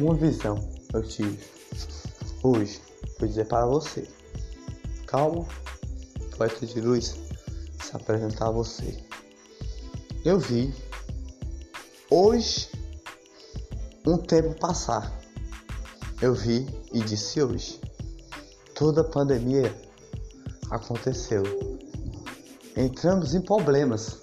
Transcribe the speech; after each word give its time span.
Uma 0.00 0.14
visão 0.14 0.58
eu 0.94 1.02
tive 1.02 1.38
hoje. 2.42 2.80
Vou 3.18 3.28
dizer 3.28 3.46
para 3.46 3.66
você. 3.66 4.08
Calma, 5.06 5.46
poeta 6.38 6.64
de 6.64 6.80
luz, 6.80 7.16
se 7.84 7.94
apresentar 7.94 8.46
a 8.46 8.50
você. 8.50 8.96
Eu 10.24 10.38
vi 10.38 10.74
hoje 12.08 12.70
um 14.06 14.16
tempo 14.16 14.58
passar. 14.58 15.20
Eu 16.22 16.34
vi 16.34 16.66
e 16.94 17.00
disse 17.00 17.42
hoje. 17.42 17.78
Toda 18.74 19.02
a 19.02 19.04
pandemia 19.04 19.70
aconteceu. 20.70 21.42
Entramos 22.74 23.34
em 23.34 23.42
problemas 23.42 24.18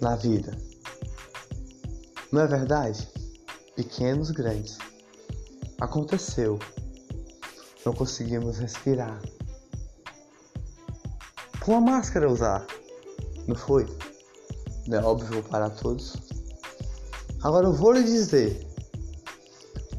na 0.00 0.16
vida. 0.16 0.56
Não 2.32 2.40
é 2.40 2.46
verdade? 2.46 3.13
Pequenos, 3.76 4.30
grandes. 4.30 4.78
Aconteceu. 5.80 6.58
Não 7.84 7.92
conseguimos 7.92 8.58
respirar. 8.58 9.20
Com 11.64 11.76
a 11.76 11.80
máscara 11.80 12.30
usar. 12.30 12.66
Não 13.48 13.56
foi? 13.56 13.86
Não 14.86 14.98
é 14.98 15.02
óbvio 15.02 15.42
para 15.42 15.68
todos. 15.70 16.14
Agora 17.42 17.66
eu 17.66 17.72
vou 17.72 17.92
lhe 17.92 18.04
dizer. 18.04 18.64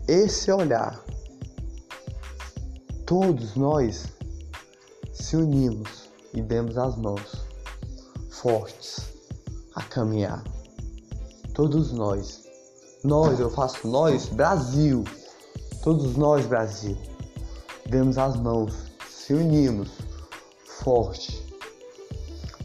Esse 0.07 0.51
olhar. 0.51 1.03
Todos 3.05 3.55
nós 3.55 4.05
se 5.13 5.35
unimos 5.35 6.09
e 6.33 6.41
demos 6.41 6.77
as 6.77 6.95
mãos 6.95 7.45
fortes 8.29 9.01
a 9.75 9.83
caminhar. 9.83 10.43
Todos 11.53 11.91
nós. 11.91 12.44
Nós, 13.05 13.39
eu 13.39 13.51
faço 13.51 13.87
nós, 13.87 14.25
Brasil. 14.25 15.03
Todos 15.83 16.17
nós, 16.17 16.43
Brasil. 16.47 16.97
Demos 17.85 18.17
as 18.17 18.35
mãos, 18.35 18.73
se 19.07 19.31
unimos 19.31 19.91
forte. 20.79 21.45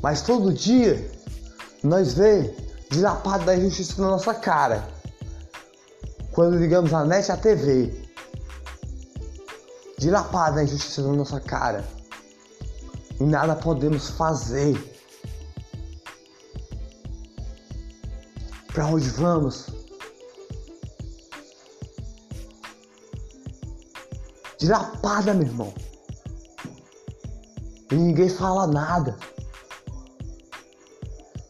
Mas 0.01 0.23
todo 0.23 0.51
dia 0.51 1.13
nós 1.83 2.15
vê 2.15 2.57
dilapado 2.91 3.45
da 3.45 3.55
injustiça 3.55 4.01
na 4.01 4.13
nossa 4.13 4.33
cara. 4.33 4.89
Quando 6.33 6.57
ligamos 6.57 6.95
a 6.95 7.05
net 7.05 7.29
e 7.29 7.33
a 7.33 7.37
TV. 7.37 8.09
Dilapado 9.99 10.57
da 10.57 10.65
injustiça 10.65 11.03
na 11.03 11.13
nossa 11.13 11.39
cara 11.39 11.85
e 13.21 13.25
nada 13.25 13.55
podemos 13.55 14.09
fazer. 14.09 14.75
Para 18.73 18.87
onde 18.87 19.11
vamos? 19.11 19.80
Dilapada, 24.61 25.33
meu 25.33 25.47
irmão. 25.47 25.75
E 27.91 27.95
ninguém 27.95 28.29
fala 28.29 28.67
nada. 28.67 29.17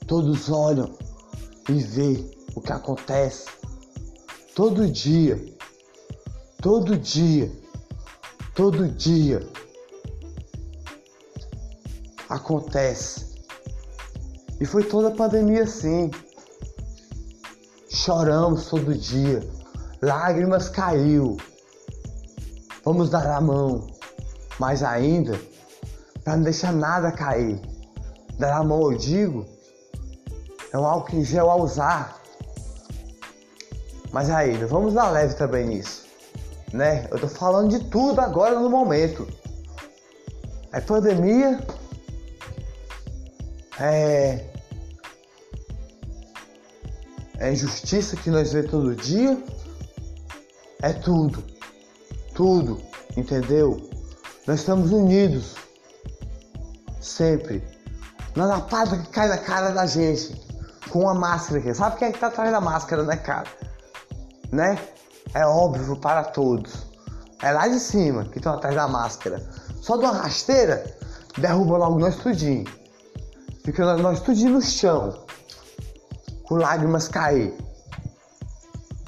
Todos 0.07 0.49
olham 0.49 0.97
e 1.69 1.83
vê 1.83 2.25
o 2.55 2.61
que 2.61 2.73
acontece. 2.73 3.51
Todo 4.55 4.87
dia. 4.89 5.45
Todo 6.63 6.97
dia. 6.97 7.53
Todo 8.55 8.89
dia 8.89 9.47
acontece. 12.29 13.27
E 14.61 14.65
foi 14.65 14.85
toda 14.85 15.09
a 15.09 15.17
pandemia 15.17 15.65
assim. 15.65 16.13
Choramos 17.89 18.67
todo 18.67 18.95
dia, 18.95 19.41
lágrimas 20.01 20.69
caiu. 20.69 21.37
Vamos 22.85 23.11
dar 23.11 23.27
a 23.27 23.41
mão, 23.41 23.87
mas 24.59 24.83
ainda, 24.83 25.39
para 26.25 26.37
não 26.37 26.45
deixar 26.45 26.73
nada 26.73 27.13
cair. 27.13 27.61
Dar 28.39 28.57
a 28.57 28.65
mão, 28.65 28.91
eu 28.91 28.97
digo, 28.97 29.47
é 30.73 30.79
um 30.79 30.87
álcool 30.87 31.17
em 31.17 31.25
gel 31.25 31.51
a 31.51 31.57
usar. 31.57 32.21
Mas 34.13 34.31
ainda, 34.31 34.67
vamos 34.67 34.95
dar 34.95 35.11
leve 35.11 35.35
também 35.35 35.67
nisso, 35.67 36.07
né? 36.73 37.07
Eu 37.11 37.21
tô 37.21 37.29
falando 37.29 37.71
de 37.71 37.85
tudo 37.91 38.21
agora 38.21 38.59
no 38.59 38.71
momento. 38.71 39.29
É 40.73 40.81
pandemia, 40.81 41.61
é, 43.79 44.45
é 47.39 47.53
injustiça 47.53 48.17
que 48.17 48.31
nós 48.31 48.53
vemos 48.53 48.71
todo 48.71 48.95
dia, 48.95 49.43
é 50.83 50.93
tudo, 50.93 51.43
tudo, 52.35 52.81
entendeu? 53.17 53.89
Nós 54.47 54.61
estamos 54.61 54.91
unidos, 54.91 55.55
sempre. 57.01 57.63
Na 58.35 58.47
lapada 58.47 58.97
que 58.97 59.09
cai 59.09 59.29
na 59.29 59.39
cara 59.39 59.71
da 59.71 59.87
gente, 59.87 60.41
com 60.91 61.09
a 61.09 61.15
máscara 61.15 61.61
aqui. 61.61 61.75
Sabe 61.75 61.97
quem 61.97 62.09
é 62.09 62.13
que 62.13 62.19
tá 62.19 62.29
atrás 62.29 62.51
da 62.51 62.61
máscara, 62.61 63.03
né, 63.03 63.17
cara? 63.17 63.49
Né? 64.53 64.79
É 65.35 65.47
óbvio 65.47 65.97
para 65.97 66.25
todos. 66.25 66.87
É 67.43 67.53
lá 67.53 67.69
de 67.69 67.79
cima 67.79 68.25
que 68.27 68.39
estão 68.39 68.55
atrás 68.55 68.75
da 68.75 68.87
máscara. 68.87 69.41
Só 69.81 69.97
de 69.97 70.05
uma 70.05 70.13
rasteira, 70.13 70.85
derruba 71.39 71.79
logo 71.79 71.99
nós 71.99 72.17
tudinho. 72.17 72.67
Fica 73.65 73.97
nós 73.97 74.21
tudinho 74.21 74.53
no 74.53 74.63
chão, 74.63 75.25
com 76.45 76.57
lágrimas 76.57 77.09
cair. 77.09 77.57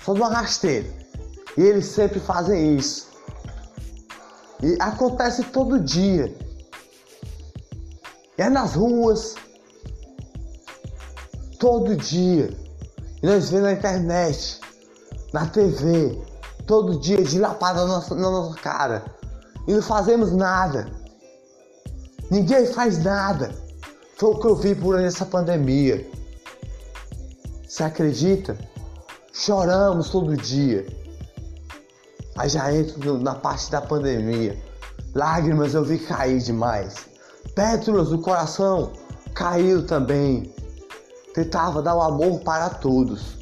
Só 0.05 0.15
de 0.15 0.21
uma 0.21 0.31
rasteira. 0.31 0.89
E 1.57 1.61
eles 1.61 1.87
sempre 1.87 2.21
fazem 2.21 2.77
isso. 2.77 3.12
E 4.63 4.77
acontece 4.81 5.43
todo 5.45 5.81
dia. 5.81 6.33
É 8.39 8.49
nas 8.49 8.75
ruas. 8.75 9.35
Todo 11.59 11.97
dia. 11.97 12.57
E 13.23 13.27
nós 13.27 13.51
vemos 13.51 13.67
na 13.67 13.73
internet, 13.73 14.61
na 15.33 15.47
TV, 15.47 16.19
todo 16.67 16.99
dia 16.99 17.23
dilapada 17.23 17.81
na 17.81 17.87
nossa, 17.87 18.15
na 18.15 18.31
nossa 18.31 18.55
cara. 18.61 19.05
E 19.67 19.73
não 19.73 19.83
fazemos 19.83 20.33
nada. 20.33 20.91
Ninguém 22.31 22.67
faz 22.67 23.03
nada. 23.03 23.55
Foi 24.17 24.31
o 24.31 24.39
que 24.39 24.47
eu 24.47 24.57
vi 24.57 24.75
por 24.75 24.99
essa 25.01 25.27
pandemia. 25.27 26.09
Você 27.67 27.83
acredita? 27.83 28.57
Choramos 29.33 30.11
todo 30.11 30.37
dia. 30.37 30.87
Aí 32.37 32.49
já 32.49 32.75
entro 32.75 33.19
na 33.19 33.35
parte 33.35 33.71
da 33.71 33.81
pandemia. 33.81 34.59
Lágrimas 35.15 35.75
eu 35.75 35.85
vi 35.85 35.99
cair 35.99 36.39
demais. 36.39 37.07
Pétalas 37.55 38.09
do 38.09 38.19
coração 38.19 38.93
caiu 39.35 39.87
também. 39.87 40.53
Tentava 41.35 41.83
dar 41.83 41.95
o 41.95 41.99
um 41.99 42.03
amor 42.03 42.41
para 42.41 42.71
todos. 42.71 43.39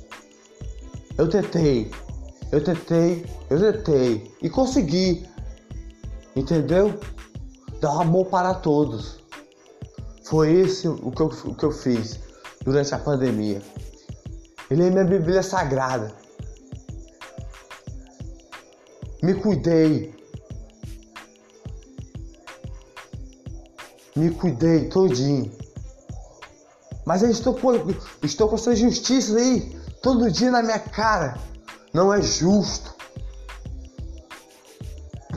Eu 1.16 1.28
tentei, 1.28 1.90
eu 2.50 2.62
tentei, 2.62 3.26
eu 3.48 3.60
tentei 3.60 4.34
e 4.42 4.48
consegui. 4.48 5.28
Entendeu? 6.34 6.98
Dar 7.80 7.92
um 7.96 8.00
amor 8.00 8.26
para 8.26 8.54
todos. 8.54 9.20
Foi 10.24 10.52
esse 10.52 10.88
o 10.88 11.10
que 11.10 11.20
eu, 11.20 11.26
o 11.26 11.54
que 11.54 11.64
eu 11.64 11.72
fiz 11.72 12.20
durante 12.64 12.94
a 12.94 12.98
pandemia. 12.98 13.60
Eu 14.68 14.76
li 14.76 14.90
minha 14.90 15.04
Bíblia 15.04 15.42
Sagrada. 15.42 16.19
Me 19.22 19.34
cuidei. 19.34 20.14
Me 24.16 24.30
cuidei 24.30 24.88
todinho. 24.88 25.50
Mas 27.04 27.22
eu 27.22 27.30
estou 27.30 27.54
com, 27.54 27.72
estou 28.22 28.48
com 28.48 28.54
essa 28.54 28.74
justiça 28.74 29.36
aí 29.36 29.76
todo 30.02 30.30
dia 30.30 30.50
na 30.50 30.62
minha 30.62 30.78
cara. 30.78 31.38
Não 31.92 32.12
é 32.12 32.22
justo. 32.22 32.94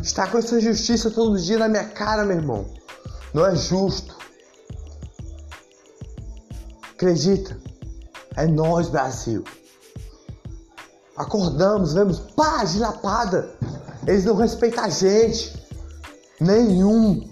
Está 0.01 0.27
com 0.27 0.37
essa 0.37 0.59
justiça 0.59 1.09
todo 1.09 1.39
dia 1.39 1.57
na 1.57 1.67
minha 1.67 1.85
cara, 1.85 2.25
meu 2.25 2.37
irmão. 2.37 2.65
Não 3.33 3.45
é 3.45 3.55
justo. 3.55 4.15
Acredita? 6.91 7.57
É 8.35 8.45
nós, 8.45 8.89
Brasil. 8.89 9.43
Acordamos, 11.17 11.93
vemos 11.93 12.19
pá, 12.19 12.63
lapada. 12.77 13.55
Eles 14.07 14.25
não 14.25 14.35
respeitam 14.35 14.83
a 14.83 14.89
gente. 14.89 15.53
Nenhum. 16.39 17.29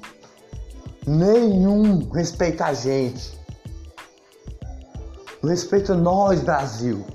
Nenhum 1.05 2.09
respeita 2.11 2.65
a 2.65 2.73
gente. 2.73 3.39
Respeita 5.43 5.95
nós, 5.95 6.41
Brasil. 6.41 7.05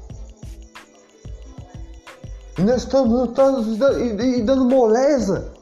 E 2.58 2.62
nós 2.62 2.82
estamos 2.82 3.12
lutando 3.12 4.22
e 4.22 4.42
dando 4.42 4.64
moleza. 4.64 5.52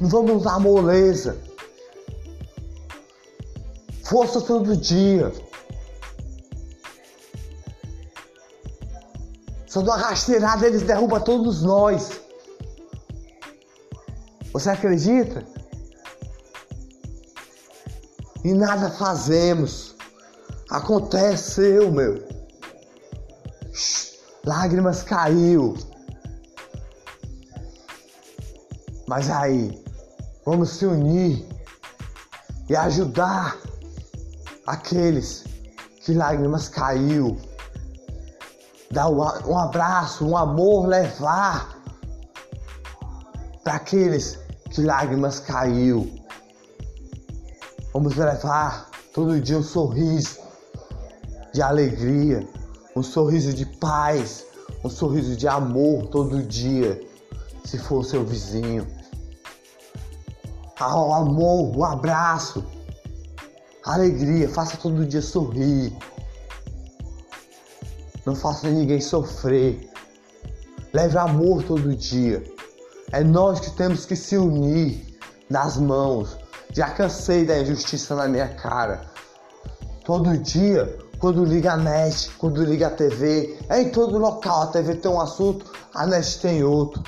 Não 0.00 0.08
vamos 0.08 0.44
dar 0.44 0.58
moleza 0.58 1.50
força 4.10 4.40
todo 4.40 4.76
dia. 4.76 5.32
Só 9.68 9.82
de 9.82 9.88
uma 9.88 9.96
rasteirada 9.96 10.66
eles 10.66 10.82
derrubam 10.82 11.20
todos 11.20 11.62
nós. 11.62 12.20
Você 14.52 14.70
acredita? 14.70 15.44
E 18.44 18.52
nada 18.52 18.90
fazemos. 18.90 19.94
Aconteceu, 20.70 21.90
meu. 21.92 22.26
Lágrimas 24.44 25.02
caiu. 25.02 25.76
Mas 29.06 29.28
aí, 29.28 29.82
vamos 30.44 30.70
se 30.70 30.86
unir 30.86 31.46
e 32.68 32.76
ajudar 32.76 33.58
aqueles 34.66 35.44
que 36.00 36.14
lágrimas 36.14 36.68
caiu. 36.68 37.38
Dar 38.90 39.08
um 39.08 39.58
abraço, 39.58 40.26
um 40.26 40.36
amor, 40.36 40.86
levar 40.86 41.80
para 43.62 43.74
aqueles 43.74 44.39
que 44.70 44.80
lágrimas 44.80 45.40
caiu. 45.40 46.08
Vamos 47.92 48.16
levar 48.16 48.88
todo 49.12 49.40
dia 49.40 49.58
um 49.58 49.62
sorriso 49.62 50.38
de 51.52 51.60
alegria, 51.60 52.48
um 52.94 53.02
sorriso 53.02 53.52
de 53.52 53.66
paz, 53.66 54.46
um 54.84 54.88
sorriso 54.88 55.36
de 55.36 55.48
amor 55.48 56.06
todo 56.06 56.42
dia, 56.42 57.04
se 57.64 57.78
for 57.78 58.04
seu 58.04 58.24
vizinho. 58.24 58.86
Ah, 60.78 60.98
o 60.98 61.12
amor, 61.12 61.76
o 61.76 61.84
abraço, 61.84 62.64
alegria, 63.84 64.48
faça 64.48 64.76
todo 64.76 65.04
dia 65.04 65.20
sorrir. 65.20 65.92
Não 68.24 68.36
faça 68.36 68.70
ninguém 68.70 69.00
sofrer. 69.00 69.90
Leve 70.92 71.18
amor 71.18 71.62
todo 71.64 71.94
dia. 71.94 72.42
É 73.12 73.24
nós 73.24 73.60
que 73.60 73.70
temos 73.72 74.04
que 74.04 74.14
se 74.14 74.36
unir 74.36 75.18
nas 75.48 75.76
mãos. 75.76 76.36
Já 76.72 76.90
cansei 76.90 77.44
da 77.44 77.58
injustiça 77.58 78.14
na 78.14 78.28
minha 78.28 78.48
cara. 78.48 79.10
Todo 80.04 80.38
dia, 80.38 80.96
quando 81.18 81.44
liga 81.44 81.72
a 81.72 81.76
net, 81.76 82.30
quando 82.38 82.64
liga 82.64 82.86
a 82.86 82.90
TV, 82.90 83.58
é 83.68 83.82
em 83.82 83.90
todo 83.90 84.18
local. 84.18 84.62
A 84.62 84.66
TV 84.68 84.94
tem 84.94 85.10
um 85.10 85.20
assunto, 85.20 85.66
a 85.92 86.06
net 86.06 86.40
tem 86.40 86.62
outro. 86.62 87.02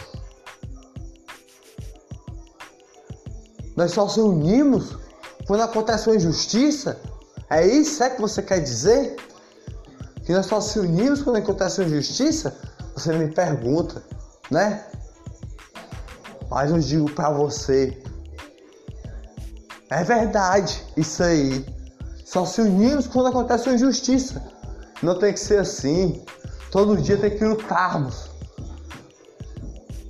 Nós 3.76 3.92
só 3.92 4.06
se 4.08 4.20
unimos 4.20 4.96
quando 5.46 5.62
acontece 5.62 6.08
uma 6.08 6.16
injustiça. 6.16 7.00
É 7.48 7.66
isso 7.66 8.02
é 8.02 8.10
que 8.10 8.20
você 8.20 8.42
quer 8.42 8.60
dizer? 8.60 9.16
Que 10.24 10.32
nós 10.32 10.46
só 10.46 10.60
se 10.60 10.78
unimos 10.78 11.22
quando 11.22 11.36
acontece 11.36 11.80
uma 11.80 11.88
injustiça? 11.88 12.56
Você 12.94 13.12
me 13.12 13.28
pergunta, 13.28 14.02
né? 14.50 14.84
Mas 16.52 16.70
eu 16.70 16.78
digo 16.78 17.10
para 17.12 17.30
você, 17.30 17.96
é 19.88 20.04
verdade 20.04 20.84
isso 20.98 21.22
aí. 21.22 21.64
Só 22.26 22.44
se 22.44 22.60
unimos 22.60 23.06
quando 23.06 23.28
acontece 23.28 23.68
uma 23.70 23.74
injustiça. 23.74 24.42
Não 25.02 25.18
tem 25.18 25.32
que 25.32 25.40
ser 25.40 25.60
assim. 25.60 26.22
Todo 26.70 27.00
dia 27.00 27.16
tem 27.16 27.30
que 27.38 27.42
lutarmos. 27.42 28.30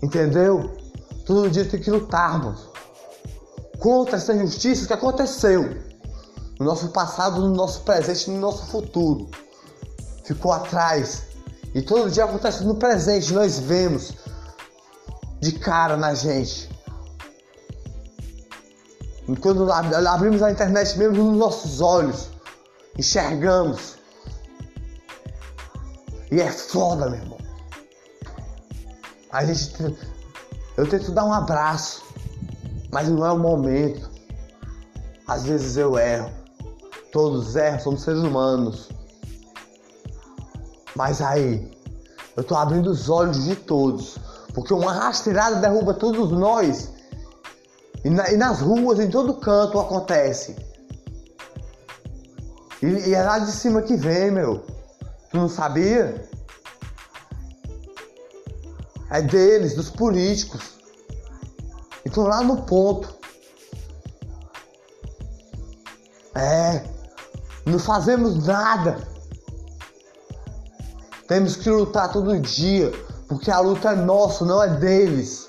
Entendeu? 0.02 0.76
Todo 1.24 1.48
dia 1.48 1.64
tem 1.64 1.80
que 1.80 1.90
lutarmos 1.90 2.68
contra 3.78 4.16
essa 4.16 4.34
injustiça 4.34 4.88
que 4.88 4.92
aconteceu 4.92 5.62
no 6.58 6.66
nosso 6.66 6.88
passado, 6.88 7.40
no 7.40 7.54
nosso 7.54 7.82
presente 7.82 8.30
no 8.30 8.40
nosso 8.40 8.66
futuro. 8.66 9.30
Ficou 10.24 10.50
atrás. 10.50 11.22
E 11.72 11.82
todo 11.82 12.10
dia 12.10 12.24
acontece 12.24 12.64
no 12.64 12.74
presente, 12.74 13.32
nós 13.32 13.60
vemos 13.60 14.21
de 15.42 15.50
cara 15.58 15.96
na 15.96 16.14
gente. 16.14 16.70
Quando 19.40 19.70
abrimos 19.72 20.40
a 20.40 20.52
internet 20.52 20.96
mesmo 20.96 21.24
nos 21.24 21.36
nossos 21.36 21.80
olhos, 21.80 22.28
enxergamos. 22.96 23.96
E 26.30 26.40
é 26.40 26.50
foda, 26.50 27.10
meu 27.10 27.20
irmão. 27.20 27.38
A 29.32 29.44
gente. 29.44 29.96
Eu 30.76 30.88
tento 30.88 31.10
dar 31.10 31.24
um 31.24 31.32
abraço, 31.32 32.02
mas 32.92 33.08
não 33.08 33.26
é 33.26 33.32
o 33.32 33.38
momento. 33.38 34.08
Às 35.26 35.44
vezes 35.44 35.76
eu 35.76 35.98
erro. 35.98 36.30
Todos 37.10 37.56
erram, 37.56 37.80
somos 37.80 38.02
seres 38.02 38.20
humanos. 38.20 38.90
Mas 40.94 41.20
aí, 41.20 41.70
eu 42.36 42.44
tô 42.44 42.54
abrindo 42.54 42.90
os 42.90 43.08
olhos 43.10 43.44
de 43.44 43.56
todos 43.56 44.18
porque 44.54 44.74
uma 44.74 44.92
rasteirada 44.92 45.56
derruba 45.56 45.94
todos 45.94 46.30
nós. 46.30 46.90
E, 48.04 48.10
na, 48.10 48.30
e 48.30 48.36
nas 48.36 48.60
ruas, 48.60 48.98
em 48.98 49.08
todo 49.08 49.34
canto 49.34 49.78
acontece. 49.78 50.56
E, 52.82 52.86
e 52.86 53.14
é 53.14 53.22
lá 53.22 53.38
de 53.38 53.52
cima 53.52 53.82
que 53.82 53.96
vem, 53.96 54.30
meu. 54.30 54.64
Tu 55.30 55.36
não 55.36 55.48
sabia? 55.48 56.28
É 59.10 59.22
deles, 59.22 59.74
dos 59.74 59.88
políticos. 59.88 60.78
Então 62.04 62.24
lá 62.24 62.42
no 62.42 62.62
ponto. 62.62 63.14
É. 66.34 66.84
Não 67.64 67.78
fazemos 67.78 68.44
nada. 68.44 68.98
Temos 71.28 71.56
que 71.56 71.70
lutar 71.70 72.12
todo 72.12 72.38
dia 72.40 72.92
porque 73.32 73.50
a 73.50 73.60
luta 73.60 73.92
é 73.92 73.96
nossa, 73.96 74.44
não 74.44 74.62
é 74.62 74.68
deles. 74.68 75.48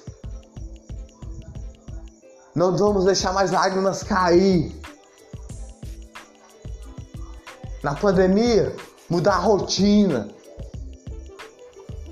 Não 2.55 2.77
vamos 2.77 3.03
deixar 3.03 3.33
mais 3.33 3.51
lágrimas 3.51 4.03
cair. 4.03 4.73
Na 7.83 7.93
pandemia, 7.93 8.73
mudar 9.09 9.33
a 9.33 9.39
rotina. 9.39 10.29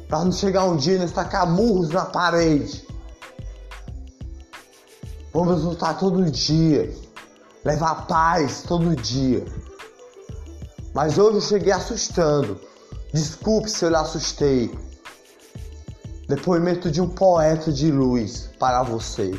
Para 0.09 0.25
não 0.25 0.31
chegar 0.33 0.65
um 0.65 0.75
dia 0.75 0.95
e 0.95 0.99
nós 0.99 1.13
tacar 1.13 1.49
murros 1.49 1.89
na 1.89 2.03
parede. 2.03 2.85
Vamos 5.31 5.63
lutar 5.63 5.97
todo 5.97 6.29
dia. 6.29 6.93
Levar 7.63 8.07
paz 8.07 8.63
todo 8.63 8.93
dia. 8.93 9.45
Mas 10.93 11.17
hoje 11.17 11.37
eu 11.37 11.41
cheguei 11.41 11.71
assustando. 11.71 12.59
Desculpe 13.13 13.69
se 13.69 13.85
eu 13.85 13.89
lhe 13.89 13.95
assustei. 13.95 14.90
Depoimento 16.31 16.89
de 16.89 17.01
um 17.01 17.09
poeta 17.09 17.73
de 17.73 17.91
luz 17.91 18.49
para 18.57 18.81
você. 18.83 19.37